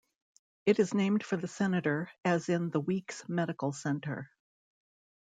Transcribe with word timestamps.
It 0.65 0.79
is 0.79 0.95
named 0.95 1.23
for 1.23 1.37
the 1.37 1.47
senator, 1.47 2.09
as 2.25 2.49
is 2.49 2.71
the 2.71 2.79
Weeks 2.79 3.29
Medical 3.29 3.71
Center. 3.71 4.31